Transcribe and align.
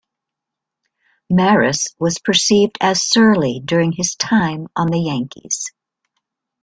Maris 1.29 1.89
was 1.99 2.17
perceived 2.17 2.75
as 2.81 3.03
surly 3.07 3.61
during 3.63 3.91
his 3.91 4.15
time 4.15 4.65
on 4.75 4.87
the 4.87 4.97
Yankees. 4.99 5.71